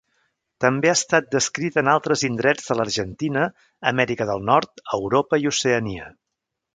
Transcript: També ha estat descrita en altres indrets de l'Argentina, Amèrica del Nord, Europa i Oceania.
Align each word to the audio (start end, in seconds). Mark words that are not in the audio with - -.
També 0.63 0.89
ha 0.91 0.95
estat 0.99 1.27
descrita 1.35 1.79
en 1.83 1.91
altres 1.91 2.23
indrets 2.29 2.71
de 2.71 2.77
l'Argentina, 2.79 3.43
Amèrica 3.91 4.27
del 4.31 4.41
Nord, 4.49 4.73
Europa 5.01 5.41
i 5.45 5.47
Oceania. 5.55 6.09